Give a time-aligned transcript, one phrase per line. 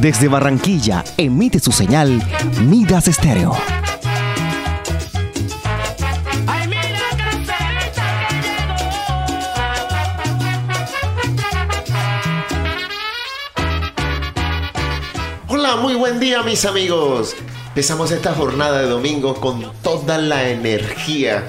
[0.00, 2.22] Desde Barranquilla emite su señal
[2.62, 3.52] Midas Estéreo.
[15.48, 17.36] Hola, muy buen día mis amigos.
[17.68, 21.44] Empezamos esta jornada de domingo con toda la energía,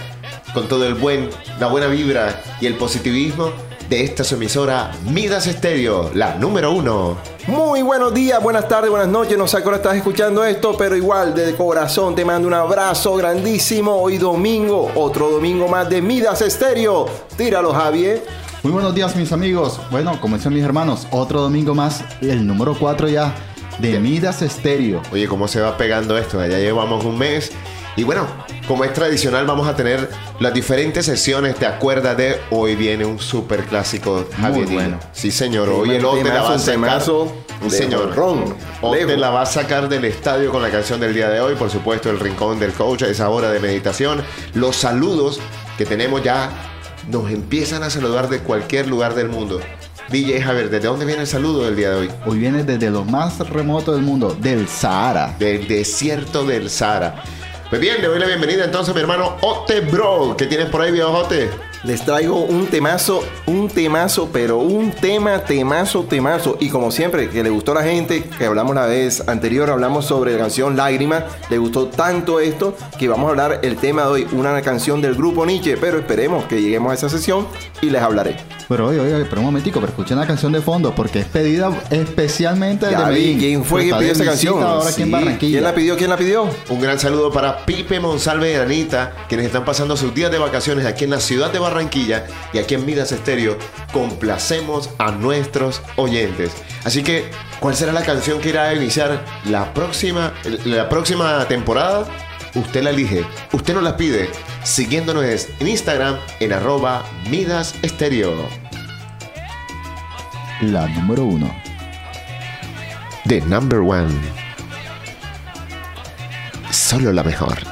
[0.54, 3.54] con todo el buen, la buena vibra y el positivismo
[3.92, 7.18] de esta su emisora Midas Estéreo, la número uno.
[7.48, 9.38] Muy buenos días, buenas tardes, buenas noches.
[9.38, 12.54] No sé a qué hora estás escuchando esto, pero igual de corazón te mando un
[12.54, 13.94] abrazo grandísimo.
[13.98, 17.06] Hoy domingo, otro domingo más de Midas Estéreo.
[17.36, 18.24] Tíralo, Javier.
[18.64, 19.78] Muy buenos días mis amigos.
[19.92, 23.36] Bueno, como dicen mis hermanos, otro domingo más, el número 4 ya
[23.80, 25.02] de Midas Estéreo.
[25.12, 26.40] Oye, ¿cómo se va pegando esto?
[26.48, 27.52] Ya llevamos un mes.
[27.98, 28.26] Y bueno,
[28.68, 30.10] como es tradicional, vamos a tener
[30.40, 31.56] las diferentes sesiones.
[31.56, 34.68] ¿Te acuerdas de hoy viene un super clásico Javier?
[34.70, 35.00] bueno.
[35.12, 35.68] Sí, señor.
[35.70, 37.02] Hoy el Ote la va a sacar.
[37.62, 38.16] Un señor.
[38.16, 38.56] ron.
[38.94, 39.18] Lejos.
[39.18, 41.56] la va a sacar del estadio con la canción del día de hoy.
[41.56, 44.24] Por supuesto, el rincón del coach, esa hora de meditación.
[44.54, 45.40] Los saludos
[45.78, 46.50] que tenemos ya
[47.10, 49.60] nos empiezan a saludar de cualquier lugar del mundo.
[50.10, 52.12] DJ Javier, ¿desde dónde viene el saludo del día de hoy?
[52.26, 55.36] Hoy viene desde lo más remoto del mundo, del Sahara.
[55.40, 57.24] del desierto del Sahara.
[57.72, 60.36] Pues bien, le doy la bienvenida entonces a mi hermano Ote Bro.
[60.38, 61.50] ¿Qué tienes por ahí, viejo Ote?
[61.84, 66.56] Les traigo un temazo, un temazo, pero un tema, temazo, temazo.
[66.60, 70.06] Y como siempre, que le gustó a la gente, que hablamos la vez anterior, hablamos
[70.06, 71.26] sobre la canción Lágrima.
[71.50, 75.16] Le gustó tanto esto que vamos a hablar el tema de hoy, una canción del
[75.16, 75.76] grupo Nietzsche.
[75.76, 77.48] Pero esperemos que lleguemos a esa sesión
[77.82, 78.36] y les hablaré.
[78.70, 81.72] Pero oye, oye, pero un momentico, pero escuchen la canción de fondo porque es pedida
[81.90, 83.40] especialmente Ya de vi, Medellín.
[83.40, 84.64] ¿quién fue quien pidió esa canción?
[84.64, 85.12] Ahora aquí en.
[85.12, 85.52] Barranquilla.
[85.52, 85.98] ¿Quién la pidió?
[85.98, 86.48] ¿Quién la pidió?
[86.70, 90.86] Un gran saludo para Pipe Monsalve y Anita, quienes están pasando sus días de vacaciones
[90.86, 91.71] aquí en la ciudad de Barranquilla
[92.54, 93.58] y aquí en Midas Estéreo.
[93.94, 96.52] Complacemos a nuestros oyentes.
[96.84, 100.34] Así que, ¿cuál será la canción que irá a iniciar la próxima,
[100.66, 102.06] la próxima temporada?
[102.54, 104.30] Usted la elige, usted nos la pide,
[104.64, 105.24] siguiéndonos
[105.60, 108.50] en Instagram en arroba Midas Estéreo.
[110.62, 111.50] La número uno.
[113.28, 114.14] The number one.
[116.70, 117.71] Solo la mejor.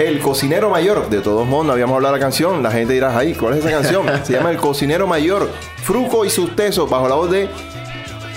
[0.00, 1.10] El cocinero mayor.
[1.10, 2.62] De todos modos, no habíamos hablado de la canción.
[2.62, 4.06] La gente dirá, ahí, ¿cuál es esa canción?
[4.24, 5.50] Se llama El cocinero mayor.
[5.82, 7.50] Fruco y sus tesos, bajo la voz de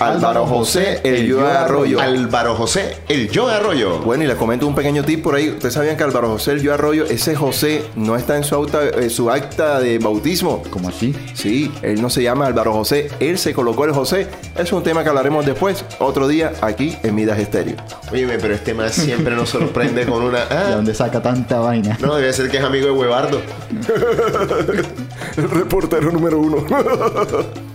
[0.00, 2.00] Álvaro José, el yo Arroyo.
[2.00, 3.98] Álvaro José, el yo Arroyo.
[4.00, 5.50] Bueno, y les comento un pequeño tip por ahí.
[5.50, 8.82] Ustedes sabían que Álvaro José, el yo Arroyo, ese José no está en su, auta-
[8.84, 10.62] eh, su acta de bautismo.
[10.70, 11.14] ¿Cómo así?
[11.34, 14.26] Sí, él no se llama Álvaro José, él se colocó el José.
[14.58, 17.76] Es un tema que hablaremos después, otro día, aquí en Midas Estéreo.
[18.12, 20.44] Oye, pero este más siempre nos sorprende con una.
[20.46, 21.96] ¿De ah, dónde saca tanta vaina?
[22.00, 23.40] no, debe ser que es amigo de Huevardo.
[25.36, 26.64] El reportero número uno.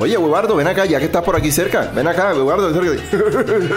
[0.00, 1.92] Oye, Huevardo, ven acá, ya que estás por aquí cerca.
[1.94, 3.02] Ven acá, acércate.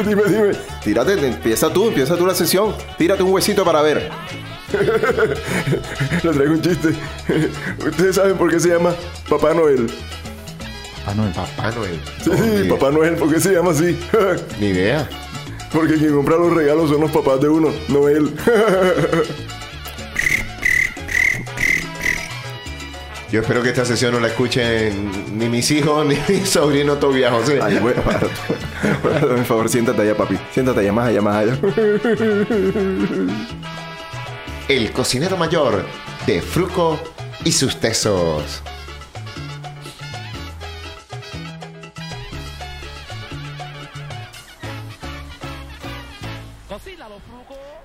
[0.07, 0.51] dime, dime.
[0.81, 2.73] Tírate, empieza tú, empieza tú la sesión.
[2.97, 4.09] Tírate un huesito para ver.
[6.23, 6.95] Le traigo un chiste.
[7.85, 8.95] Ustedes saben por qué se llama
[9.29, 9.91] Papá Noel.
[11.05, 11.99] Ah, no, el Papá Noel.
[12.23, 13.99] Sí, ni, Papá Noel, ¿por qué se llama así?
[14.61, 15.09] ni idea.
[15.73, 18.33] Porque quien compra los regalos son los papás de uno, no él.
[23.33, 27.33] Yo espero que esta sesión no la escuchen ni mis hijos ni mi sobrino Tobias
[27.33, 27.59] José.
[27.63, 28.03] Ay, bueno,
[29.01, 30.37] por favor, siéntate allá, papi.
[30.51, 31.57] Siéntate allá, más allá, más allá.
[34.69, 35.83] El cocinero mayor
[36.27, 36.99] de Fruco
[37.43, 38.61] y sus tesos.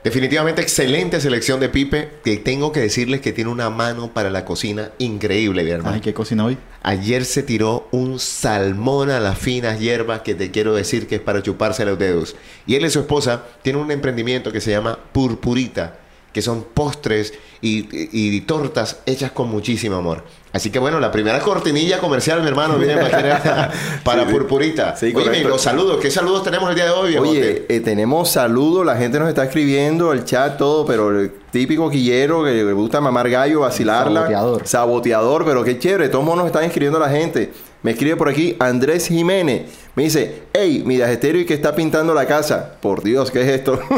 [0.04, 4.44] Definitivamente excelente selección de Pipe, que tengo que decirles que tiene una mano para la
[4.44, 5.96] cocina increíble, mi hermano.
[5.96, 6.56] Ay, ¿qué cocina hoy?
[6.82, 11.20] Ayer se tiró un salmón a las finas hierbas que te quiero decir que es
[11.20, 12.36] para chuparse los dedos.
[12.64, 15.98] Y él y su esposa tienen un emprendimiento que se llama Purpurita,
[16.32, 20.22] que son postres y, y- y tortas hechas con muchísimo amor.
[20.50, 23.70] Así que bueno, la primera cortinilla comercial, mi hermano, viene para,
[24.04, 24.96] para Sí, Purpurita.
[24.96, 27.30] sí, Oye, los saludos, ¿qué saludos tenemos el día de hoy, viejote?
[27.30, 31.90] Oye, eh, tenemos saludos, la gente nos está escribiendo, el chat, todo, pero el típico
[31.90, 34.20] quillero que le gusta mamar gallo, vacilarla.
[34.22, 34.66] Saboteador.
[34.66, 37.52] Saboteador, pero qué chévere, todos modos nos están escribiendo la gente.
[37.82, 39.70] Me escribe por aquí Andrés Jiménez.
[39.94, 42.72] Me dice, hey, mi estéreo y que está pintando la casa.
[42.80, 43.78] Por Dios, ¿qué es esto?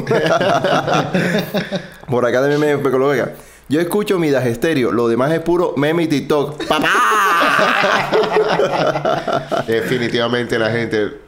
[2.10, 3.32] por acá también me, me coloca.
[3.68, 6.64] Yo escucho mi estéreo, lo demás es puro meme y TikTok.
[6.68, 6.88] ¡Papá!
[9.66, 11.18] Definitivamente la gente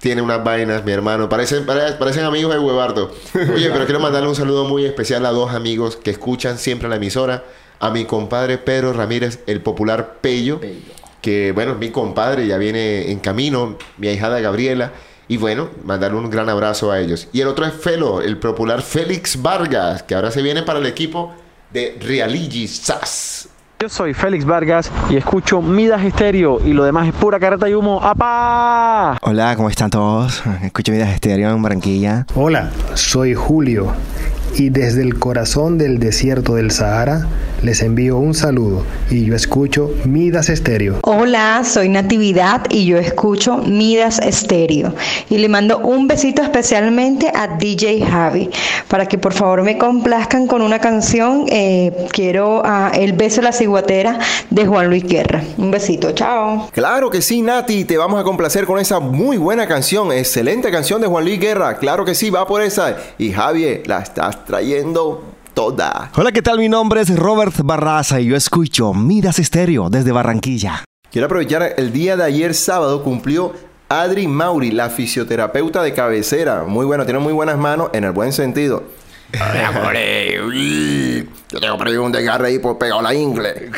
[0.00, 1.28] tiene unas vainas, mi hermano.
[1.28, 3.10] Parecen, pare- parecen amigos de Huevardo.
[3.54, 6.96] Oye, pero quiero mandarle un saludo muy especial a dos amigos que escuchan siempre la
[6.96, 7.44] emisora.
[7.80, 10.60] A mi compadre Pedro Ramírez, el popular Pello,
[11.20, 14.92] que bueno, mi compadre ya viene en camino, mi ahijada Gabriela.
[15.26, 17.28] Y bueno, mandarle un gran abrazo a ellos.
[17.32, 20.86] Y el otro es Felo, el popular Félix Vargas, que ahora se viene para el
[20.86, 21.32] equipo
[21.72, 23.48] de Realigi SAS.
[23.80, 27.74] Yo soy Félix Vargas y escucho Midas Estéreo y lo demás es pura careta y
[27.74, 28.00] humo.
[28.02, 29.18] ¡Apá!
[29.22, 30.42] Hola, ¿cómo están todos?
[30.62, 32.26] Escucho Midas Estéreo en Barranquilla.
[32.34, 33.92] Hola, soy Julio
[34.56, 37.26] y desde el corazón del desierto del Sahara
[37.62, 40.98] les envío un saludo y yo escucho Midas Estéreo.
[41.02, 44.94] Hola, soy Natividad y yo escucho Midas Estéreo
[45.30, 48.50] y le mando un besito especialmente a DJ Javi
[48.88, 51.46] para que por favor me complazcan con una canción.
[51.48, 54.18] Eh, quiero a El beso de la ciguatera
[54.50, 55.42] de Juan Luis Guerra.
[55.56, 56.68] Un besito, chao.
[56.72, 61.00] Claro que sí, Nati, te vamos a complacer con esa muy buena canción, excelente canción
[61.00, 61.78] de Juan Luis Guerra.
[61.78, 62.96] Claro que sí, va por esa.
[63.18, 65.22] Y Javier, la estás trayendo
[65.54, 66.10] toda.
[66.16, 66.58] Hola, ¿qué tal?
[66.58, 70.84] Mi nombre es Robert Barraza y yo escucho Midas Estéreo desde Barranquilla.
[71.10, 73.52] Quiero aprovechar el día de ayer sábado cumplió
[73.88, 76.64] Adri Mauri, la fisioterapeuta de cabecera.
[76.64, 78.82] Muy bueno, tiene muy buenas manos en el buen sentido.
[81.50, 83.70] Yo tengo por ahí un desgarre ahí por pegado la ingle.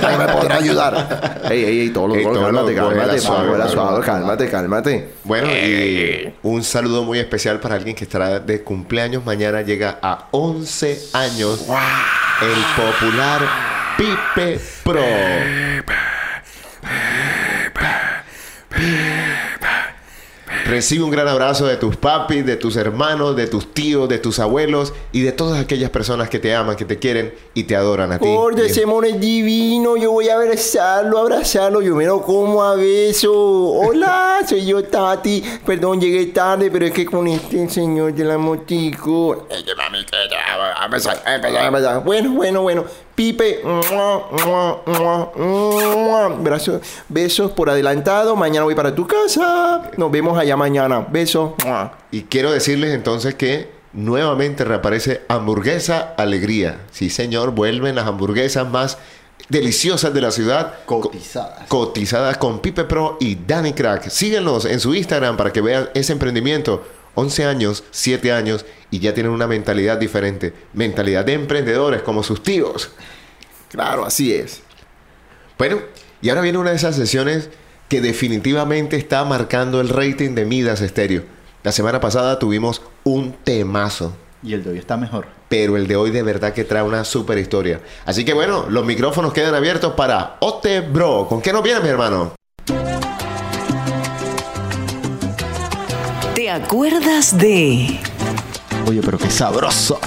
[0.00, 1.40] ¿Cómo me podrá ayudar?
[1.50, 5.08] Ey, ey, ey, todos los goles, cálmate, cálmate, suave, cálmate, cálmate.
[5.24, 9.62] Bueno, y un saludo muy especial para alguien que estará de cumpleaños mañana.
[9.62, 11.66] Llega a 11 años.
[12.40, 13.40] El popular
[13.96, 15.00] Pipe Pro.
[20.74, 24.40] Recibe un gran abrazo de tus papis, de tus hermanos, de tus tíos, de tus
[24.40, 28.10] abuelos y de todas aquellas personas que te aman, que te quieren y te adoran
[28.10, 28.26] a ti.
[28.26, 29.96] Gordo, ese mono es divino.
[29.96, 31.80] Yo voy a abrazarlo, abrazarlo.
[31.80, 33.32] Yo me lo como a beso.
[33.32, 35.44] Hola, soy yo, Tati.
[35.64, 39.46] Perdón, llegué tarde, pero es que con este señor de la motico.
[42.00, 42.84] Bueno, bueno, bueno.
[43.14, 46.28] Pipe, mua, mua, mua, mua.
[46.40, 48.34] Brazos- besos por adelantado.
[48.34, 49.90] Mañana voy para tu casa.
[49.96, 51.06] Nos vemos allá mañana.
[51.10, 51.52] Besos.
[52.10, 56.80] Y quiero decirles entonces que nuevamente reaparece Hamburguesa Alegría.
[56.90, 58.98] Sí, señor, vuelven las hamburguesas más
[59.48, 60.74] deliciosas de la ciudad.
[60.84, 61.68] Cotizadas.
[61.68, 64.08] Co- cotizadas con Pipe Pro y Danny Crack.
[64.08, 66.82] Síguenos en su Instagram para que vean ese emprendimiento.
[67.14, 70.52] 11 años, 7 años y ya tienen una mentalidad diferente.
[70.72, 72.90] Mentalidad de emprendedores como sus tíos.
[73.70, 74.62] Claro, así es.
[75.58, 75.78] Bueno,
[76.22, 77.50] y ahora viene una de esas sesiones
[77.88, 81.24] que definitivamente está marcando el rating de Midas Estéreo.
[81.62, 84.16] La semana pasada tuvimos un temazo.
[84.42, 85.26] Y el de hoy está mejor.
[85.48, 87.80] pero el de hoy de verdad que trae una super historia.
[88.04, 91.26] Así que bueno, los micrófonos quedan abiertos para Ote Bro.
[91.28, 92.32] ¿Con qué nos viene, mi hermano?
[96.54, 97.98] Acuerdas de...
[98.86, 99.98] Oye, pero qué sabroso.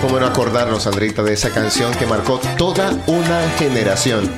[0.00, 4.30] ¿Cómo no acordarnos, Sandrita, de esa canción que marcó toda una generación?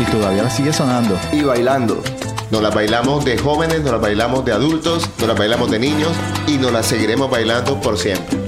[0.00, 1.18] Y todavía sigue sonando.
[1.32, 2.02] Y bailando.
[2.50, 6.10] Nos la bailamos de jóvenes, nos la bailamos de adultos, nos la bailamos de niños
[6.46, 8.43] y nos la seguiremos bailando por siempre.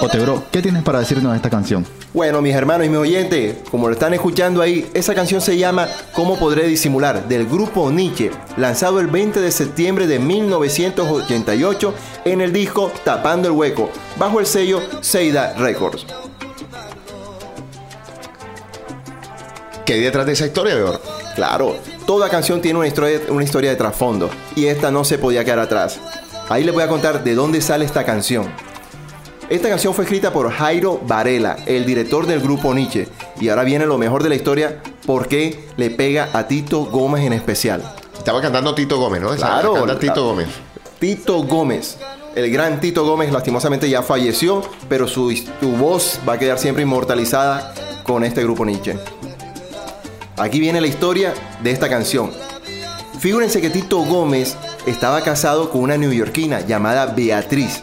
[0.00, 1.86] Otebro, ¿qué tienes para decirnos de esta canción?
[2.12, 5.88] Bueno, mis hermanos y mis oyentes, como lo están escuchando ahí, esa canción se llama
[6.12, 7.26] ¿Cómo podré disimular?
[7.28, 11.94] del grupo Nietzsche, lanzado el 20 de septiembre de 1988
[12.26, 16.06] en el disco Tapando el Hueco, bajo el sello Seida Records.
[19.84, 21.00] ¿Qué hay detrás de esa historia, Beor?
[21.36, 21.76] Claro,
[22.06, 25.60] toda canción tiene una historia, una historia de trasfondo y esta no se podía quedar
[25.60, 25.98] atrás.
[26.48, 28.46] Ahí les voy a contar de dónde sale esta canción.
[29.48, 33.06] Esta canción fue escrita por Jairo Varela, el director del grupo Nietzsche.
[33.40, 37.24] Y ahora viene lo mejor de la historia, por qué le pega a Tito Gómez
[37.24, 37.82] en especial.
[38.18, 39.32] Estaba cantando Tito Gómez, ¿no?
[39.32, 40.48] Esa- Claro, canta Tito la- Gómez.
[40.98, 41.98] Tito Gómez.
[42.34, 46.82] El gran Tito Gómez lastimosamente ya falleció, pero su, su voz va a quedar siempre
[46.82, 47.72] inmortalizada
[48.02, 48.98] con este grupo Nietzsche.
[50.36, 52.32] Aquí viene la historia de esta canción.
[53.20, 57.82] Figúrense que Tito Gómez estaba casado con una neoyorquina llamada Beatriz.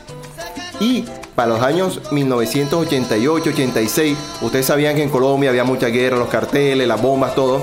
[0.80, 6.88] Y para los años 1988-86, ustedes sabían que en Colombia había mucha guerra, los carteles,
[6.88, 7.62] las bombas, todo.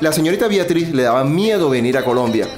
[0.00, 2.48] La señorita Beatriz le daba miedo venir a Colombia.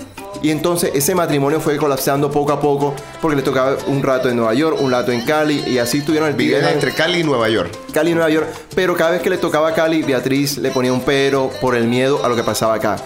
[0.43, 4.37] Y entonces ese matrimonio fue colapsando poco a poco porque le tocaba un rato en
[4.37, 7.71] Nueva York, un rato en Cali y así tuvieron el entre Cali y Nueva York.
[7.95, 10.93] Cali y Nueva York, pero cada vez que le tocaba a Cali, Beatriz le ponía
[10.93, 12.97] un pero por el miedo a lo que pasaba acá.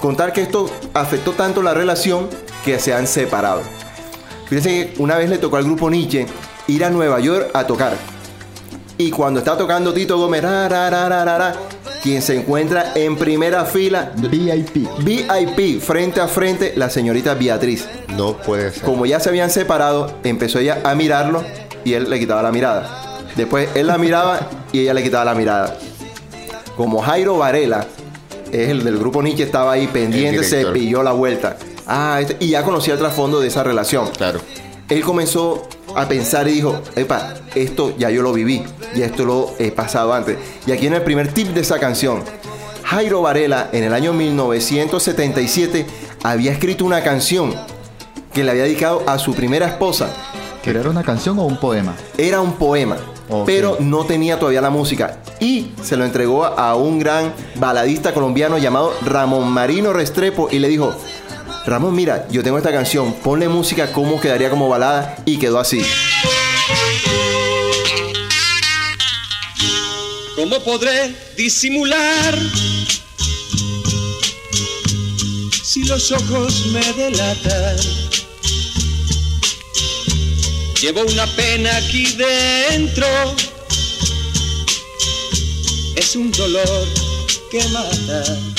[0.00, 2.28] Contar que esto afectó tanto la relación
[2.64, 3.62] que se han separado.
[4.48, 6.26] Fíjense que una vez le tocó al grupo Nietzsche
[6.68, 7.94] ir a Nueva York a tocar.
[8.98, 11.54] Y cuando está tocando Tito Gómez, ra,
[12.02, 14.86] quien se encuentra en primera fila, VIP.
[14.98, 17.88] VIP, frente a frente, la señorita Beatriz.
[18.16, 18.82] No puede ser.
[18.82, 21.42] Como ya se habían separado, empezó ella a mirarlo
[21.84, 23.18] y él le quitaba la mirada.
[23.36, 24.40] Después él la miraba
[24.72, 25.76] y ella le quitaba la mirada.
[26.76, 27.86] Como Jairo Varela
[28.50, 31.56] es el del grupo Nietzsche, estaba ahí pendiente, se pilló la vuelta.
[31.86, 34.08] Ah, este- y ya conocía el trasfondo de esa relación.
[34.10, 34.40] Claro.
[34.88, 35.66] Él comenzó
[35.96, 40.12] a pensar y dijo, epa, esto ya yo lo viví, y esto lo he pasado
[40.12, 40.38] antes.
[40.66, 42.22] Y aquí en el primer tip de esa canción,
[42.84, 45.86] Jairo Varela en el año 1977
[46.22, 47.54] había escrito una canción
[48.32, 50.08] que le había dedicado a su primera esposa.
[50.64, 51.94] ¿Pero era una canción o un poema?
[52.16, 52.96] Era un poema,
[53.46, 55.18] pero no tenía todavía la música.
[55.40, 60.68] Y se lo entregó a un gran baladista colombiano llamado Ramón Marino Restrepo y le
[60.68, 60.94] dijo,
[61.64, 65.80] Ramón, mira, yo tengo esta canción, ponle música, cómo quedaría como balada y quedó así.
[70.34, 72.36] ¿Cómo podré disimular
[75.62, 77.76] si los ojos me delatan?
[80.80, 83.06] Llevo una pena aquí dentro,
[85.94, 86.88] es un dolor
[87.52, 88.51] que mata.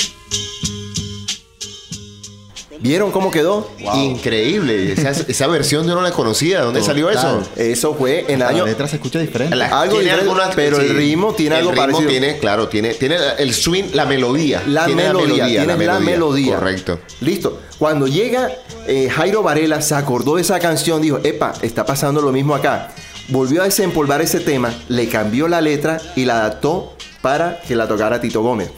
[2.84, 3.66] ¿Vieron cómo quedó?
[3.94, 4.92] Increíble.
[4.92, 6.60] Esa, esa versión yo no la conocía.
[6.60, 7.42] ¿Dónde salió eso?
[7.56, 8.66] Eso fue en el La año...
[8.66, 9.56] letra se escucha diferente.
[9.56, 12.10] La- Algo tiene diferente, algunas- pero el ritmo tiene el algo ritmo parecido.
[12.10, 14.62] Tiene, claro, tiene, tiene el swing, la melodía.
[14.66, 16.56] La Tiene melodía, tiene la melodía.
[16.56, 16.98] Correcto.
[17.22, 17.58] Listo.
[17.78, 18.50] Cuando llega
[18.86, 22.90] eh, Jairo Varela, se acordó de esa canción, dijo, epa, está pasando lo mismo acá.
[23.28, 27.88] Volvió a desempolvar ese tema, le cambió la letra y la adaptó para que la
[27.88, 28.68] tocara Tito Gómez.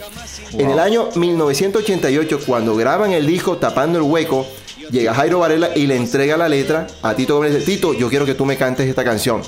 [0.52, 4.46] En el año 1988, cuando graban el disco Tapando el Hueco,
[4.90, 7.54] llega Jairo Varela y le entrega la letra a Tito Gómez.
[7.54, 9.42] Dice, Tito, yo quiero que tú me cantes esta canción.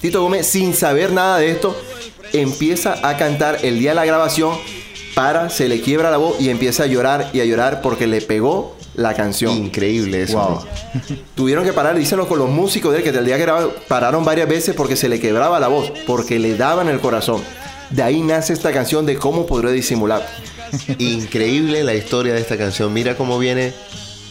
[0.00, 1.76] Tito Gómez, sin saber nada de esto,
[2.32, 4.56] empieza a cantar el día de la grabación
[5.14, 8.20] para, se le quiebra la voz y empieza a llorar y a llorar porque le
[8.20, 9.56] pegó la canción.
[9.56, 10.38] Increíble eso.
[10.38, 10.60] Wow.
[11.34, 14.24] Tuvieron que parar, díselo con los músicos de él, que el día que grabaron, pararon
[14.24, 17.42] varias veces porque se le quebraba la voz, porque le daban el corazón.
[17.90, 20.26] De ahí nace esta canción de cómo podré disimular.
[20.98, 22.92] Increíble la historia de esta canción.
[22.92, 23.72] Mira cómo viene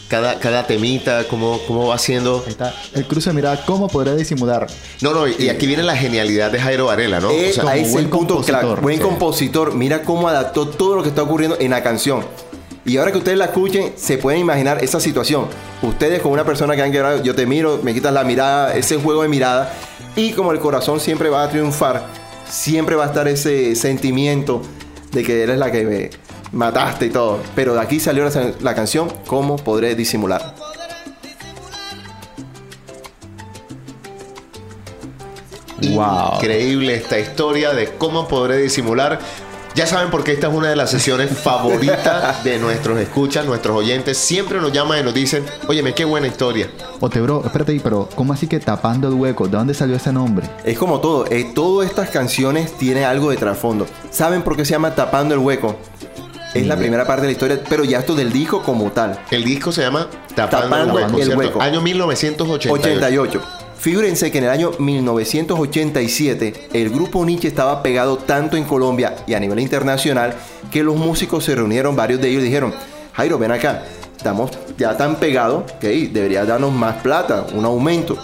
[0.07, 2.43] cada, cada temita, cómo, cómo va haciendo.
[2.45, 2.73] Ahí está.
[2.93, 4.67] El cruce de mirada, ¿cómo podré disimular?
[5.01, 7.31] No, no, y aquí viene la genialidad de Jairo Varela, ¿no?
[7.31, 8.61] Eh, O sea, ahí es buen el punto compositor.
[8.61, 8.81] claro.
[8.81, 9.03] Buen Sí.
[9.03, 9.73] compositor.
[9.75, 12.23] Mira cómo adaptó todo lo que está ocurriendo en la canción.
[12.85, 15.47] Y ahora que ustedes la escuchen, se pueden imaginar esa situación.
[15.81, 18.95] Ustedes con una persona que han quebrado, yo te miro, me quitas la mirada, ese
[18.97, 19.73] juego de mirada.
[20.15, 22.05] Y como el corazón siempre va a triunfar,
[22.50, 24.62] siempre va a estar ese sentimiento
[25.12, 26.10] de que eres la que me
[26.51, 27.39] mataste y todo.
[27.56, 30.56] Pero de aquí salió la, la canción, ¿Cómo podré disimular?
[35.82, 36.36] Wow.
[36.36, 39.20] Increíble esta historia de cómo podré disimular.
[39.77, 43.77] Ya saben por qué esta es una de las sesiones favoritas de nuestros escuchas, nuestros
[43.77, 44.17] oyentes.
[44.17, 46.67] Siempre nos llaman y nos dicen, óyeme, qué buena historia.
[47.00, 49.48] Ote, bro, espérate ahí, pero ¿cómo así que tapando el hueco?
[49.48, 50.50] ¿De dónde salió ese nombre?
[50.65, 53.86] Es como todo, eh, todas estas canciones tienen algo de trasfondo.
[54.10, 55.75] ¿Saben por qué se llama Tapando el Hueco?
[56.55, 59.19] Es la primera parte de la historia, pero ya esto del disco como tal.
[59.29, 61.38] El disco se llama Tapando, Tapando el Hueco, el.
[61.38, 61.62] Hueco.
[61.62, 62.74] Año 1988.
[62.74, 63.56] 88.
[63.79, 69.34] Figúrense que en el año 1987 el grupo Nietzsche estaba pegado tanto en Colombia y
[69.34, 70.34] a nivel internacional
[70.72, 72.74] que los músicos se reunieron, varios de ellos dijeron,
[73.13, 73.84] Jairo, ven acá,
[74.15, 78.17] estamos ya tan pegados que hey, deberías darnos más plata, un aumento.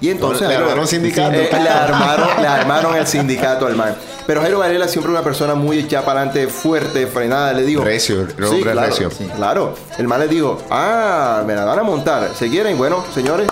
[0.00, 1.32] Y entonces Le Jairo- armaron sindicato.
[1.36, 3.94] Eh, le, armaron, le armaron el sindicato al man.
[4.26, 7.52] Pero Jairo Varela siempre una persona muy echada para adelante, fuerte, frenada.
[7.54, 7.82] Le digo.
[7.82, 9.10] Recio, el sí, claro, recio.
[9.10, 9.74] sí, claro.
[9.96, 12.30] El man le dijo, ah, me la van a montar.
[12.38, 12.76] ¿Se quieren?
[12.76, 13.46] Bueno, señores,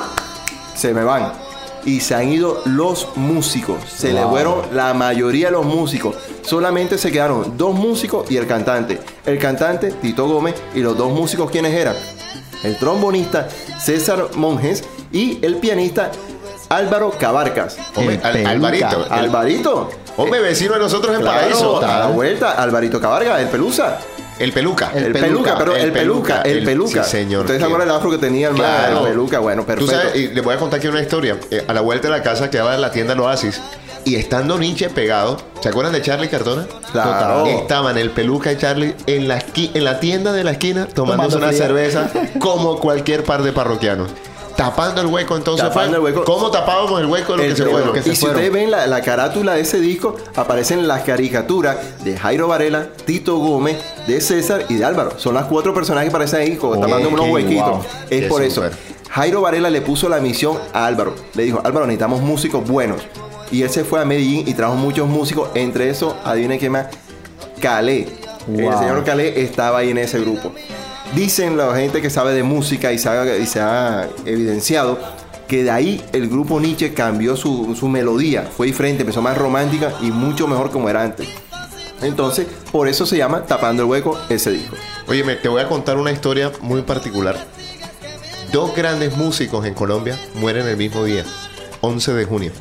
[0.74, 1.32] se me van.
[1.84, 3.76] Y se han ido los músicos.
[3.94, 6.16] Se le fueron la mayoría de los músicos.
[6.42, 9.00] Solamente se quedaron dos músicos y el cantante.
[9.26, 11.94] El cantante, Tito Gómez, y los dos músicos, ¿quiénes eran?
[12.62, 16.10] El trombonista César Monjes y el pianista
[16.70, 17.76] Álvaro Cabarcas.
[17.94, 18.46] Hombre, Al-.
[18.46, 19.04] Alvarito.
[19.06, 19.90] el- Alvarito.
[20.16, 21.84] Hombre, vecino de nosotros en Claro, Paraíso.
[21.84, 23.98] a la vuelta, Alvarito Cabarga, el pelusa.
[24.38, 24.90] El peluca.
[24.94, 27.04] El, peluca, pero el, peluca, el, peluca.
[27.04, 27.42] Sí, señor.
[27.42, 28.54] ¿Ustedes se acuerdan del afro que tenía el?
[28.54, 29.00] Claro.
[29.06, 29.92] El peluca, bueno, Tú perfecto.
[29.94, 31.38] sabes, y les voy a contar aquí una historia.
[31.50, 33.60] Eh, a la vuelta de la casa quedaba la tienda El Oasis.
[34.06, 36.66] Y estando Nietzsche pegado, ¿se acuerdan de Charlie Cardona?
[36.92, 37.46] Claro.
[37.46, 41.36] Estaban el peluca y Charlie en la, esqui- en la tienda de la esquina tomándose
[41.36, 41.58] Tomando una fría.
[41.66, 44.10] cerveza como cualquier par de parroquianos.
[44.56, 46.10] Tapando el hueco entonces Tapando fue.
[46.10, 46.24] el hueco.
[46.24, 49.00] ¿Cómo tapábamos el hueco de los El- que se y si ustedes ven la, la
[49.02, 54.74] carátula de ese disco, aparecen las caricaturas de Jairo Varela, Tito Gómez, de César y
[54.74, 55.18] de Álvaro.
[55.18, 57.68] Son las cuatro personajes que aparecen ahí, como tapando unos huequitos.
[57.68, 57.80] wow.
[58.10, 58.62] Es Qué por eso.
[59.10, 61.14] Jairo Varela le puso la misión a Álvaro.
[61.34, 63.00] Le dijo, Álvaro, necesitamos músicos buenos.
[63.52, 65.48] Y él se fue a Medellín y trajo muchos músicos.
[65.54, 66.86] Entre esos, adivinen qué más,
[67.60, 68.08] Calé.
[68.48, 70.52] El señor Calé estaba ahí en ese grupo.
[71.14, 74.98] Dicen la gente que sabe de música y, sabe- y se ha evidenciado
[75.46, 78.48] que de ahí el grupo Nietzsche cambió su, su melodía.
[78.56, 81.28] Fue diferente, empezó más romántica y mucho mejor como era antes.
[82.02, 84.74] Entonces, por eso se llama Tapando el Hueco ese disco.
[85.06, 87.36] Oye, te voy a contar una historia muy particular.
[88.52, 91.24] Dos grandes músicos en Colombia mueren el mismo día,
[91.80, 92.52] 11 de junio.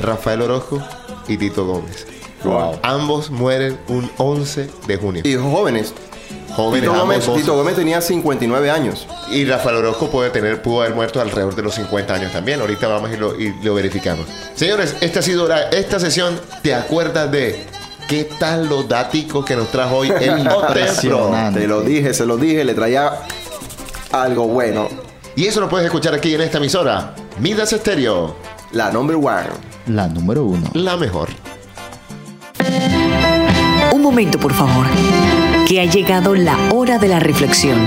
[0.00, 0.82] Rafael Orozco
[1.28, 2.06] y Tito Gómez.
[2.44, 2.78] Wow.
[2.82, 5.22] Ambos mueren un 11 de junio.
[5.24, 5.94] Y jóvenes.
[6.56, 7.24] Jóvenes, Tito Gómez.
[7.34, 9.06] Tito Gómez tenía 59 años.
[9.30, 12.60] Y Rafael Orozco puede tener, pudo haber muerto alrededor de los 50 años también.
[12.60, 14.26] Ahorita vamos y lo, y lo verificamos.
[14.54, 16.38] Señores, esta ha sido la- esta sesión.
[16.62, 17.64] ¿Te acuerdas de
[18.08, 20.46] qué tal los daticos que nos trajo hoy el.
[21.54, 23.12] Te lo dije, se lo dije, le traía
[24.10, 24.88] algo bueno.
[25.36, 27.14] Y eso lo puedes escuchar aquí en esta emisora.
[27.40, 28.36] Midas Estéreo,
[28.72, 29.48] La number one.
[29.86, 30.68] La número uno.
[30.74, 31.28] la mejor.
[33.92, 34.86] Un momento, por favor,
[35.66, 37.78] que ha llegado la hora de la reflexión.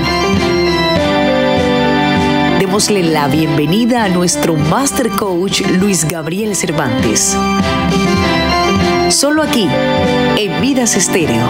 [2.60, 7.38] Démosle la bienvenida a nuestro Master Coach Luis Gabriel Cervantes.
[9.10, 9.70] Solo aquí,
[10.38, 11.46] en Vidas Estéreo.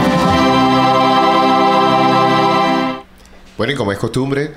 [3.58, 4.51] Bueno, y como es costumbre,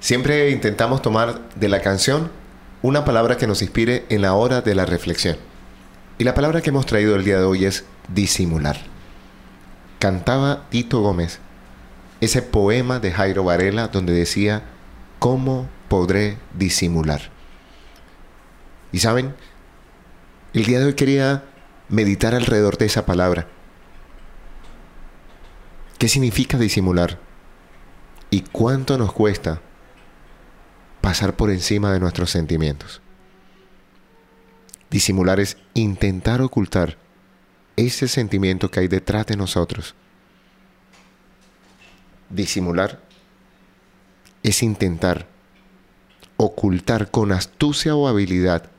[0.00, 2.30] siempre intentamos tomar de la canción
[2.82, 5.36] una palabra que nos inspire en la hora de la reflexión.
[6.18, 8.93] Y la palabra que hemos traído el día de hoy es disimular.
[9.98, 11.40] Cantaba Tito Gómez
[12.24, 14.62] ese poema de Jairo Varela donde decía,
[15.18, 17.30] ¿cómo podré disimular?
[18.92, 19.34] Y saben,
[20.52, 21.44] el día de hoy quería
[21.88, 23.46] meditar alrededor de esa palabra.
[25.98, 27.18] ¿Qué significa disimular?
[28.30, 29.60] ¿Y cuánto nos cuesta
[31.00, 33.00] pasar por encima de nuestros sentimientos?
[34.90, 36.96] Disimular es intentar ocultar
[37.76, 39.94] ese sentimiento que hay detrás de nosotros.
[42.30, 43.00] Disimular
[44.42, 45.28] es intentar
[46.36, 48.70] ocultar con astucia o habilidad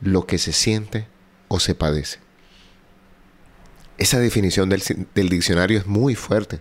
[0.00, 1.06] lo que se siente
[1.48, 2.18] o se padece.
[3.98, 4.82] Esa definición del,
[5.14, 6.60] del diccionario es muy fuerte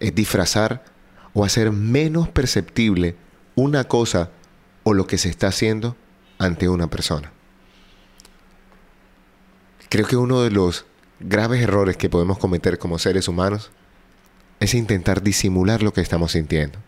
[0.00, 0.84] es disfrazar
[1.32, 3.16] o hacer menos perceptible
[3.54, 4.30] una cosa
[4.82, 5.96] o lo que se está haciendo
[6.38, 7.32] ante una persona.
[9.88, 10.86] Creo que uno de los
[11.20, 13.70] graves errores que podemos cometer como seres humanos
[14.60, 16.78] es intentar disimular lo que estamos sintiendo.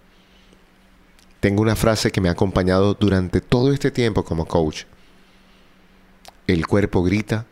[1.41, 4.85] Tengo una frase que me ha acompañado durante todo este tiempo como coach.
[6.47, 7.47] El cuerpo grita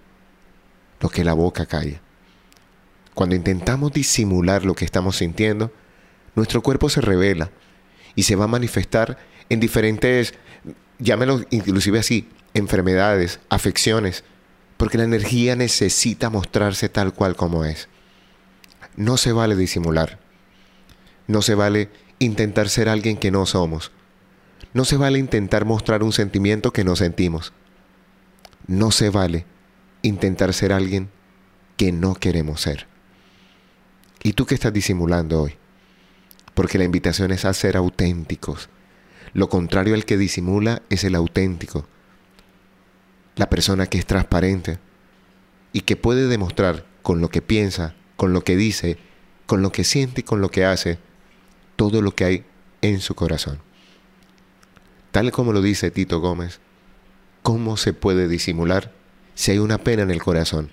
[1.00, 2.00] lo que la boca calla.
[3.14, 5.70] Cuando intentamos disimular lo que estamos sintiendo,
[6.35, 7.50] nuestro cuerpo se revela
[8.16, 10.35] y se va a manifestar en diferentes,
[10.98, 14.24] llámelo inclusive así, enfermedades, afecciones,
[14.84, 17.88] porque la energía necesita mostrarse tal cual como es.
[18.96, 20.18] No se vale disimular.
[21.26, 23.92] No se vale intentar ser alguien que no somos.
[24.74, 27.54] No se vale intentar mostrar un sentimiento que no sentimos.
[28.66, 29.46] No se vale
[30.02, 31.08] intentar ser alguien
[31.78, 32.86] que no queremos ser.
[34.22, 35.54] ¿Y tú qué estás disimulando hoy?
[36.52, 38.68] Porque la invitación es a ser auténticos.
[39.32, 41.88] Lo contrario al que disimula es el auténtico.
[43.36, 44.78] La persona que es transparente
[45.72, 48.98] y que puede demostrar con lo que piensa, con lo que dice,
[49.46, 50.98] con lo que siente y con lo que hace,
[51.76, 52.44] todo lo que hay
[52.80, 53.58] en su corazón.
[55.10, 56.60] Tal como lo dice Tito Gómez,
[57.42, 58.92] ¿cómo se puede disimular
[59.34, 60.70] si hay una pena en el corazón?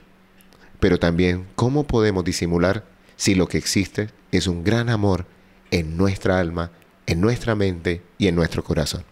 [0.80, 5.28] Pero también, ¿cómo podemos disimular si lo que existe es un gran amor
[5.70, 6.72] en nuestra alma,
[7.06, 9.04] en nuestra mente y en nuestro corazón?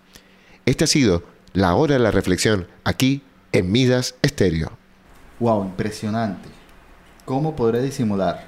[0.66, 4.72] Esta ha sido la hora de la reflexión aquí en Midas Estéreo.
[5.40, 6.50] Wow, impresionante.
[7.26, 8.48] ¿Cómo podré disimular?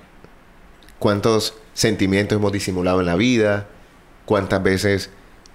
[1.00, 3.68] ¿Cuántos sentimientos hemos disimulado en la vida?
[4.26, 5.10] ¿Cuántas veces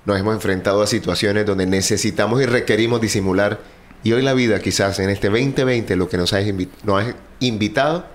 [0.04, 3.60] nos hemos enfrentado a situaciones donde necesitamos y requerimos disimular?
[4.02, 7.14] Y hoy la vida, quizás en este 2020, lo que nos ha, invi nos ha
[7.40, 8.06] invitado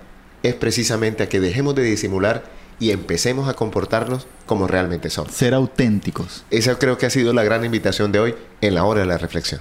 [0.42, 2.44] es precisamente a que dejemos de disimular
[2.80, 5.32] y empecemos a comportarnos como realmente somos.
[5.32, 6.44] Ser auténticos.
[6.50, 9.18] Esa creo que ha sido la gran invitación de hoy en la hora de la
[9.18, 9.60] reflexión.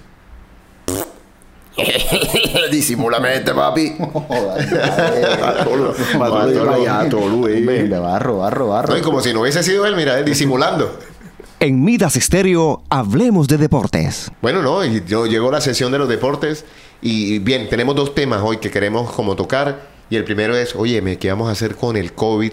[2.72, 3.96] Disimulamente, papi.
[8.00, 8.94] Barro, barro, barro.
[8.94, 10.98] No, y como si no hubiese sido él, mira, él disimulando.
[11.60, 14.32] En Midas Estéreo, hablemos de deportes.
[14.42, 16.66] Bueno, no, y yo llegó la sesión de los deportes
[17.02, 19.91] y bien, tenemos dos temas hoy que queremos como tocar.
[20.12, 22.52] Y el primero es, oye, ¿qué vamos a hacer con el COVID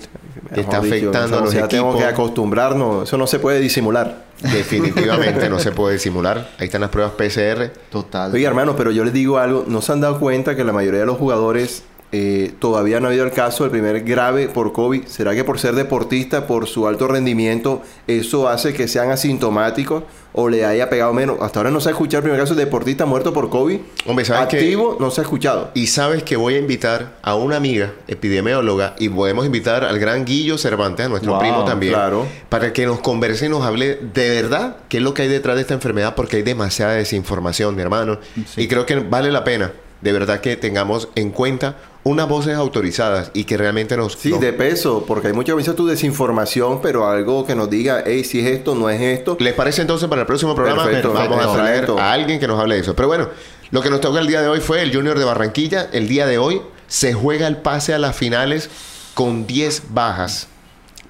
[0.55, 1.97] que está dicho, afectando a los equipos?
[1.97, 3.09] que acostumbrarnos.
[3.09, 4.27] Eso no se puede disimular.
[4.41, 6.51] Definitivamente no se puede disimular.
[6.61, 7.73] Ahí están las pruebas PCR.
[7.91, 8.33] Total.
[8.33, 9.65] Oiga, hermano, pero yo les digo algo.
[9.67, 13.11] ¿No se han dado cuenta que la mayoría de los jugadores eh, todavía no ha
[13.11, 15.05] habido el caso del primer grave por COVID.
[15.07, 20.49] ¿Será que por ser deportista, por su alto rendimiento, eso hace que sean asintomáticos o
[20.49, 21.37] le haya pegado menos?
[21.43, 23.79] Hasta ahora no se ha escuchado el primer caso de deportista muerto por COVID.
[24.07, 24.55] Hombre, ¿sabes?
[24.55, 25.71] Activo, no se ha escuchado.
[25.75, 30.25] Y sabes que voy a invitar a una amiga epidemióloga y podemos invitar al gran
[30.25, 32.27] Guillo Cervantes, a nuestro Wow, primo también, claro.
[32.49, 35.57] para que nos converse y nos hable de verdad qué es lo que hay detrás
[35.57, 38.19] de esta enfermedad, porque hay demasiada desinformación, mi hermano.
[38.57, 43.31] Y creo que vale la pena, de verdad, que tengamos en cuenta unas voces autorizadas
[43.35, 44.15] y que realmente nos...
[44.15, 48.03] Sí, nos- de peso, porque hay muchas veces tu desinformación, pero algo que nos diga,
[48.07, 49.37] hey, si es esto, no es esto.
[49.41, 50.85] ¿Les parece entonces para el próximo programa?
[50.85, 51.95] Perfecto, Vamos a perfecto.
[51.97, 52.95] traer a alguien que nos hable de eso.
[52.95, 53.29] Pero bueno,
[53.71, 55.89] lo que nos toca el día de hoy fue el Junior de Barranquilla.
[55.93, 58.71] El día de hoy se juega el pase a las finales
[59.15, 60.49] con 10 bajas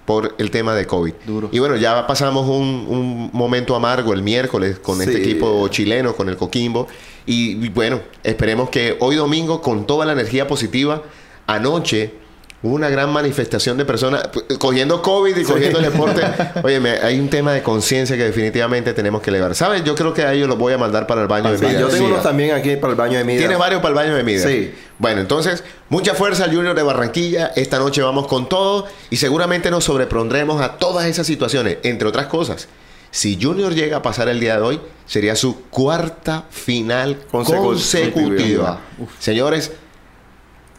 [0.08, 1.12] por el tema de COVID.
[1.26, 1.50] Duro.
[1.52, 6.30] Y bueno, ya pasamos un, un momento amargo el miércoles con este equipo chileno, con
[6.30, 6.88] el Coquimbo.
[7.26, 11.02] Y, y bueno, esperemos que hoy domingo, con toda la energía positiva,
[11.46, 12.14] anoche
[12.62, 16.22] hubo una gran manifestación de personas p- cogiendo COVID y cogiendo el deporte.
[16.64, 19.54] Oye, hay un tema de conciencia que definitivamente tenemos que elevar.
[19.54, 19.84] ¿Sabes?
[19.84, 21.80] Yo creo que a ellos los voy a mandar para el baño de Sí, Midas.
[21.80, 23.38] yo tengo unos también aquí para el baño de Midas.
[23.40, 24.50] Tiene varios para el baño de Midas.
[24.50, 24.74] Sí.
[24.98, 27.52] Bueno, entonces, mucha fuerza al Junior de Barranquilla.
[27.54, 32.26] Esta noche vamos con todo y seguramente nos sobrepondremos a todas esas situaciones, entre otras
[32.26, 32.66] cosas.
[33.10, 37.62] Si Junior llega a pasar el día de hoy, sería su cuarta final Consecutiva.
[37.68, 38.80] consecutiva.
[39.18, 39.72] Señores,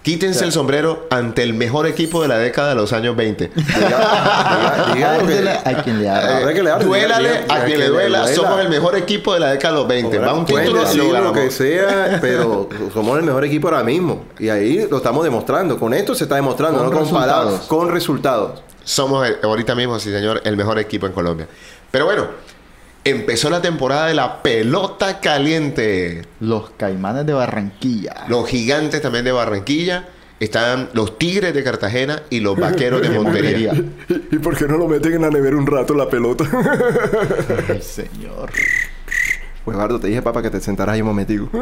[0.10, 3.52] quítense el sombrero ante el mejor equipo de la década de los años 20.
[3.56, 6.34] Diga- diga- diga lo que- Árdele a quien le arde.
[6.34, 8.28] Habrá que le arde, Duélale a quien le duela.
[8.28, 10.17] Somos el mejor equipo de la década de los 20.
[10.19, 14.26] Va un título decir lo que sea, pero somos el mejor equipo ahora mismo.
[14.39, 15.78] Y ahí lo estamos demostrando.
[15.78, 17.67] Con esto se está demostrando, Con no con palabras, resultados.
[17.67, 18.63] con resultados.
[18.84, 21.48] somos eh, ahorita mismo, sí señor, el mejor equipo en Colombia.
[21.91, 22.26] Pero bueno,
[23.10, 26.24] empezó la temporada de la pelota caliente.
[26.39, 28.26] Los caimanes de Barranquilla.
[28.28, 30.08] Los gigantes también de Barranquilla.
[30.39, 33.74] Están los tigres de Cartagena y los vaqueros de Montería.
[34.32, 36.45] ¿Y por qué no lo meten en la nevera un rato la pelota?
[37.69, 38.52] Ay, señor.
[39.65, 41.50] Pues Bardo, te dije, papá, que te sentaras ahí un momentico.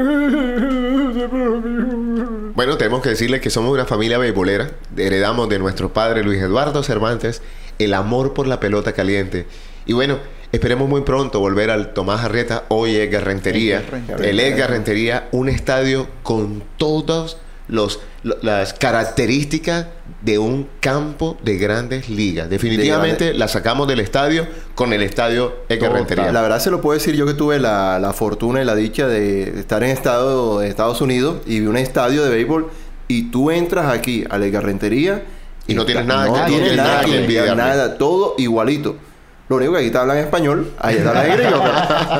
[2.55, 4.71] Bueno, tenemos que decirle que somos una familia beisbolera.
[4.95, 7.43] Heredamos de nuestro padre Luis Eduardo Cervantes
[7.77, 9.45] el amor por la pelota caliente.
[9.85, 10.17] Y bueno,
[10.57, 13.77] esperemos muy pronto volver al Tomás Arrieta, hoy Edgar Rentería.
[13.79, 14.29] Edgar Rentería.
[14.31, 19.87] El Edgar Rentería, un estadio con todas los, lo- las características
[20.21, 22.49] de un campo de grandes ligas.
[22.49, 26.31] Definitivamente la sacamos del estadio con el estadio Edgar Rentería.
[26.31, 29.07] La verdad se lo puedo decir yo que tuve la, la fortuna y la dicha
[29.07, 32.69] de estar en estado de Estados Unidos y vi un estadio de béisbol
[33.07, 35.23] y tú entras aquí a la garrentería
[35.67, 37.55] Y no tienes nada no que- no tienes nada nada que envidiarle.
[37.55, 38.95] nada, todo igualito.
[39.49, 41.63] Lo único que aquí te hablan español, ahí te hablan en gringo,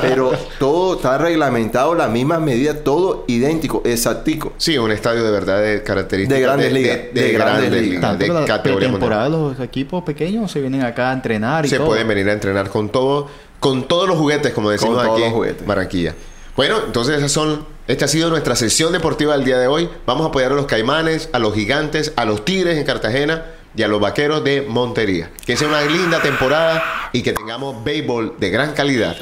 [0.00, 4.54] pero todo está reglamentado, las mismas medidas, todo idéntico, exactico.
[4.56, 8.18] Sí, un estadio de verdad de características De grandes ligas, de, de grandes grandes ligas,
[8.18, 8.88] de categoría mundial.
[8.88, 11.88] pretemporada los equipos pequeños se vienen acá a entrenar y se todo.
[11.88, 13.28] pueden venir a entrenar con todo,
[13.60, 15.66] con todos los juguetes, como decimos Con todos aquí los en juguetes.
[15.66, 16.14] Barranquilla.
[16.56, 19.88] Bueno, entonces esas son, esta ha sido nuestra sesión deportiva del día de hoy.
[20.06, 23.82] Vamos a apoyar a los Caimanes, a los Gigantes, a los Tigres en Cartagena y
[23.82, 25.30] a los vaqueros de Montería.
[25.44, 29.16] Que sea una linda temporada y que tengamos béisbol de gran calidad.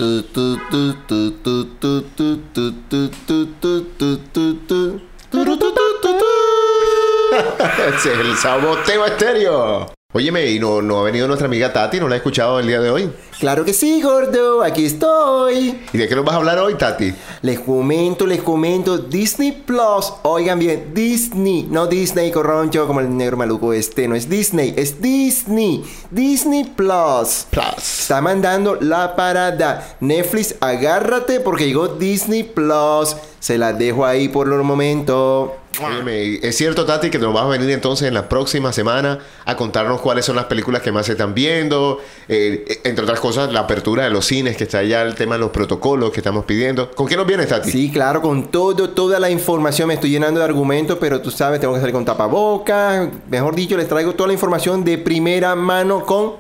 [7.88, 9.95] es el saboteo estéreo.
[10.16, 12.81] Óyeme, y no, no ha venido nuestra amiga Tati, no la he escuchado el día
[12.81, 13.12] de hoy.
[13.38, 15.79] Claro que sí, gordo, aquí estoy.
[15.92, 17.12] ¿Y de qué nos vas a hablar hoy, Tati?
[17.42, 20.14] Les comento, les comento, Disney Plus.
[20.22, 25.02] Oigan bien, Disney, no Disney corroncho como el negro maluco este, no es Disney, es
[25.02, 25.85] Disney.
[26.11, 27.48] Disney Plus.
[27.50, 28.00] Plus.
[28.00, 29.98] Está mandando la parada.
[30.00, 33.16] Netflix, agárrate porque llegó Disney Plus.
[33.38, 35.57] Se las dejo ahí por el momento.
[35.84, 39.56] Óyeme, es cierto, Tati, que nos vas a venir entonces en la próxima semana a
[39.56, 43.60] contarnos cuáles son las películas que más se están viendo, eh, entre otras cosas, la
[43.60, 46.90] apertura de los cines, que está ya el tema de los protocolos que estamos pidiendo.
[46.92, 47.70] ¿Con qué nos vienes, Tati?
[47.70, 51.60] Sí, claro, con todo, toda la información me estoy llenando de argumentos, pero tú sabes,
[51.60, 53.08] tengo que salir con tapabocas.
[53.30, 56.34] Mejor dicho, les traigo toda la información de primera mano con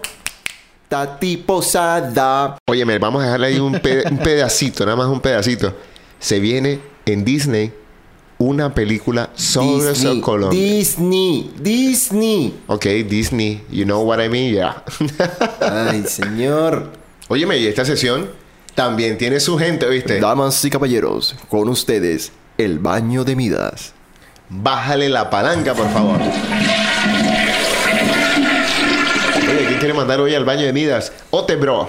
[0.88, 2.58] Tati Posada.
[2.68, 5.72] Óyeme, vamos a dejarle ahí un, pe- un pedacito, nada más un pedacito.
[6.18, 7.72] Se viene en Disney
[8.38, 10.60] una película sobre Disney, Colombia.
[10.60, 12.54] Disney, Disney.
[12.66, 14.82] ok, Disney, you know what I mean, yeah.
[15.60, 16.92] Ay, señor.
[17.28, 18.28] Óyeme, y esta sesión
[18.74, 20.20] también tiene su gente, ¿viste?
[20.20, 23.94] Damas y caballeros, con ustedes, el baño de Midas.
[24.48, 26.20] Bájale la palanca, por favor.
[29.48, 31.12] Oye, ¿quién quiere mandar hoy al baño de Midas?
[31.30, 31.88] Ote, bro.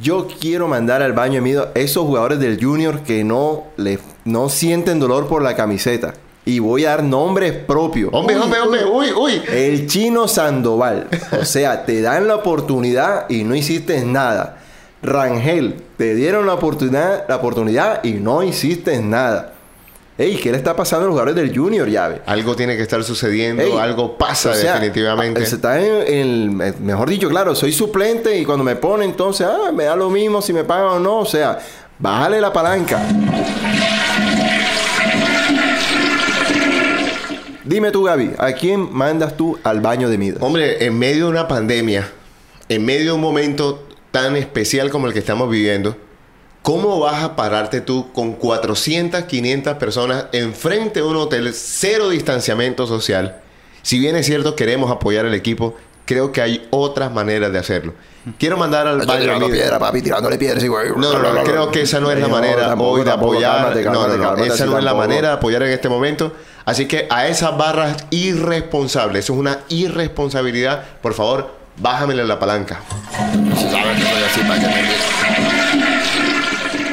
[0.00, 3.98] Yo quiero mandar al baño de Midas a esos jugadores del Junior que no, le,
[4.24, 6.14] no sienten dolor por la camiseta.
[6.44, 8.10] Y voy a dar nombres propios.
[8.12, 9.42] Hombre, Uy, hombre, hombre, uy, uy.
[9.48, 11.06] El chino Sandoval.
[11.40, 14.58] O sea, te dan la oportunidad y no hiciste nada.
[15.02, 19.52] Rangel, te dieron la oportunidad, la oportunidad y no hiciste nada.
[20.18, 22.20] Ey, ¿qué le está pasando a los jugadores del Junior, llave?
[22.26, 25.42] Algo tiene que estar sucediendo, Ey, algo pasa o sea, definitivamente.
[25.42, 29.04] a- Se está en, en el- mejor dicho, claro, soy suplente y cuando me pone
[29.06, 31.18] entonces, ah, me da lo mismo si me pagan o no.
[31.20, 31.58] O sea,
[31.98, 33.00] bájale la palanca.
[37.64, 40.42] Dime tú, Gaby, ¿a quién mandas tú al baño de Midas?
[40.42, 42.10] Hombre, en medio de una pandemia,
[42.68, 45.96] en medio de un momento tan especial como el que estamos viviendo,
[46.62, 52.86] ¿cómo vas a pararte tú con 400, 500 personas enfrente de un hotel, cero distanciamiento
[52.86, 53.40] social?
[53.82, 55.74] Si bien es cierto, queremos apoyar al equipo,
[56.04, 57.94] creo que hay otras maneras de hacerlo.
[58.38, 60.90] Quiero mandar al baño tirando Midas- piedra, papi, tirándole piedra, sí, güey.
[60.96, 63.56] No, no, no, creo que esa no es la manera hoy de tampoco, apoyar.
[63.62, 66.32] cálmate, no, no, no, cálmate, esa no es la manera de apoyar en este momento.
[66.64, 70.84] Así que a esas barras irresponsables, eso es una irresponsabilidad.
[71.02, 72.80] Por favor, bájamele la palanca.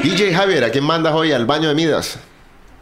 [0.03, 2.17] DJ Javier, ¿a quién mandas hoy al baño de Midas?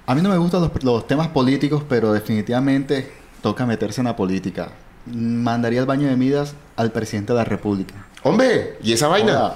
[0.05, 3.11] A mí no me gustan los, los temas políticos, pero definitivamente
[3.41, 4.69] toca meterse en la política.
[5.13, 7.93] Mandaría al baño de Midas al presidente de la República.
[8.23, 9.53] Hombre, ¿y esa vaina?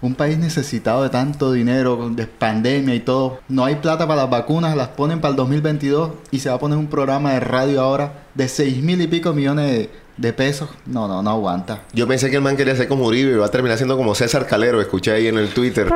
[0.00, 3.40] Un país necesitado de tanto dinero, de pandemia y todo.
[3.48, 6.58] No hay plata para las vacunas, las ponen para el 2022 y se va a
[6.58, 10.68] poner un programa de radio ahora de seis mil y pico millones de, de pesos.
[10.86, 11.82] No, no, no aguanta.
[11.92, 14.14] Yo pensé que el man quería ser como Uribe y va a terminar siendo como
[14.14, 15.88] César Calero, escuché ahí en el Twitter.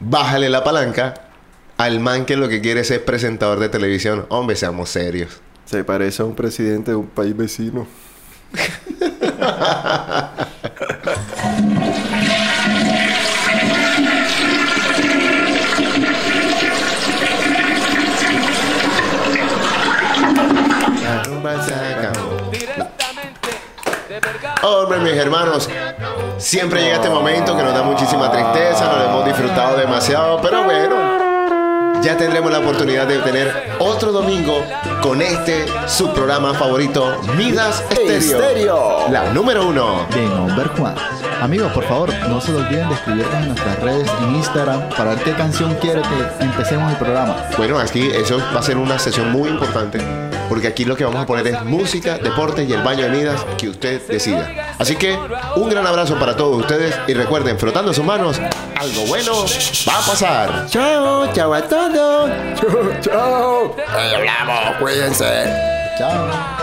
[0.00, 1.29] Bájale la palanca
[1.80, 4.26] al man que lo que quiere es ser presentador de televisión.
[4.28, 5.40] Hombre, seamos serios.
[5.64, 7.86] Se parece a un presidente de un país vecino.
[24.62, 25.70] Hombre, mis hermanos,
[26.36, 30.64] siempre llega este momento que nos da muchísima tristeza, nos lo hemos disfrutado demasiado, pero
[30.64, 31.09] bueno,
[32.02, 34.64] ya tendremos la oportunidad de tener otro domingo
[35.02, 39.08] con este su programa favorito, Midas Estéreo, Estéreo.
[39.10, 40.06] la número uno.
[40.10, 40.94] De Number Juan.
[41.40, 45.14] Amigos, por favor, no se lo olviden de escribirnos en nuestras redes, en Instagram, para
[45.14, 47.36] ver qué canción quiere que empecemos el programa.
[47.56, 49.98] Bueno, aquí eso va a ser una sesión muy importante,
[50.50, 53.46] porque aquí lo que vamos a poner es música, deportes y el baño de Midas
[53.56, 54.74] que usted decida.
[54.78, 55.16] Así que
[55.54, 58.40] un gran abrazo para todos ustedes y recuerden, frotando sus manos,
[58.76, 59.44] algo bueno
[59.88, 60.66] va a pasar.
[60.68, 62.30] Chao, chao a todos.
[62.60, 63.76] Chao, chao.
[63.96, 65.44] Ahí hablamos, cuídense.
[65.96, 66.59] Chao.